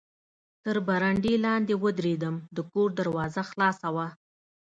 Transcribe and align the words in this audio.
تر 0.63 0.75
برنډې 0.87 1.33
لاندې 1.45 1.73
و 1.81 1.83
درېدم، 1.99 2.35
د 2.55 2.57
کور 2.71 2.89
دروازه 2.99 3.41
خلاصه 3.49 3.87
وه. 3.95 4.07